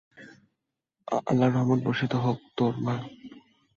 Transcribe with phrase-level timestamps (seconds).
[1.27, 2.95] আল্লাহর রহমত বর্ষিত হোক তোর-- মা!